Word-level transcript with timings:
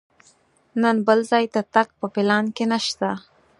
نن 0.81 0.97
بل 1.07 1.19
ځای 1.31 1.45
ته 1.53 1.61
تګ 1.75 1.87
په 1.99 2.05
پلان 2.13 2.45
کې 2.55 2.65
نه 2.71 2.79
شته. 2.85 3.09